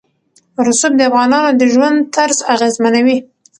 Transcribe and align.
رسوب 0.65 0.93
د 0.97 1.01
افغانانو 1.09 1.49
د 1.59 1.61
ژوند 1.73 1.97
طرز 2.15 2.37
اغېزمنوي. 2.53 3.17